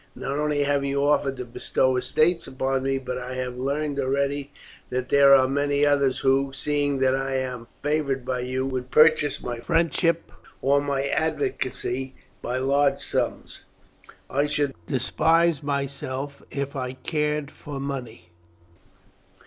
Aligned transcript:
Not 0.15 0.39
only 0.39 0.63
have 0.63 0.83
you 0.83 1.03
offered 1.03 1.37
to 1.37 1.45
bestow 1.45 1.95
estates 1.95 2.47
upon 2.47 2.81
me, 2.81 2.97
but 2.97 3.19
I 3.19 3.35
have 3.35 3.57
learned 3.59 3.99
already 3.99 4.51
that 4.89 5.09
there 5.09 5.35
are 5.35 5.47
many 5.47 5.85
others 5.85 6.17
who, 6.25 6.51
seeing 6.53 6.97
that 7.01 7.15
I 7.15 7.35
am 7.35 7.67
favoured 7.83 8.25
by 8.25 8.39
you, 8.39 8.65
would 8.65 8.89
purchase 8.89 9.43
my 9.43 9.59
friendship 9.59 10.31
or 10.59 10.81
my 10.81 11.03
advocacy 11.03 12.15
by 12.41 12.57
large 12.57 12.99
sums. 12.99 13.65
I 14.27 14.47
should 14.47 14.73
despise 14.87 15.61
myself 15.61 16.41
if 16.49 16.75
I 16.75 16.93
cared 16.93 17.51
for 17.51 17.79
money. 17.79 18.29